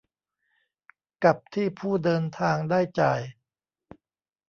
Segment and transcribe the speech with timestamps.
[1.23, 3.21] กับที่ผู้เดินทางได้จ่าย